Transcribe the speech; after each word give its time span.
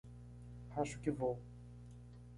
Acho 0.75 0.97
que 0.99 1.11
vou. 1.11 1.37